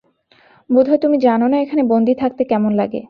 [0.69, 2.99] বোধহয় তুমি জানো না এখানে বন্দী থাকতে কেমন লাগে।